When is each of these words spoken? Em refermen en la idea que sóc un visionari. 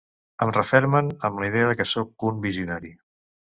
Em 0.45 0.53
refermen 0.55 1.11
en 1.29 1.37
la 1.43 1.51
idea 1.51 1.77
que 1.83 1.87
sóc 1.91 2.27
un 2.33 2.43
visionari. 2.49 2.93